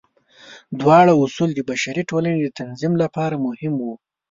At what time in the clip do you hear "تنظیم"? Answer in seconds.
2.59-2.93